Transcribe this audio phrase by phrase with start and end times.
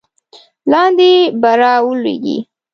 [0.71, 2.37] لاندې به را ولویږې.